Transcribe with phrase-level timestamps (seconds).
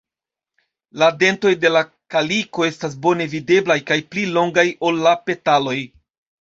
[1.01, 1.83] La dentoj de la
[2.15, 5.79] kaliko estas bone videblaj kaj pli longaj ol la petaloj.